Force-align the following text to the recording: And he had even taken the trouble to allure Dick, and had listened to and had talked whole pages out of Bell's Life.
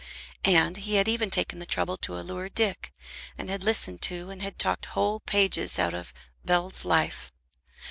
And 0.45 0.77
he 0.77 0.95
had 0.95 1.07
even 1.07 1.29
taken 1.29 1.59
the 1.59 1.67
trouble 1.67 1.95
to 1.97 2.17
allure 2.17 2.49
Dick, 2.49 2.91
and 3.37 3.51
had 3.51 3.61
listened 3.63 4.01
to 4.01 4.31
and 4.31 4.41
had 4.41 4.57
talked 4.57 4.85
whole 4.87 5.19
pages 5.19 5.77
out 5.77 5.93
of 5.93 6.11
Bell's 6.43 6.83
Life. 6.83 7.31